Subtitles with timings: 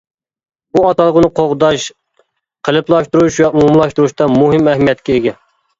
[0.77, 1.85] بۇ ئاتالغۇنى قوغداش،
[2.69, 5.39] قېلىپلاشتۇرۇش ۋە ئومۇملاشتۇرۇشتا مۇھىم ئەھمىيەتكە ئىگە.